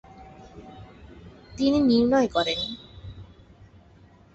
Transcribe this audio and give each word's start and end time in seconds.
তিনি 1.57 1.79
নির্ণয় 1.89 2.27
করেন। 2.27 2.59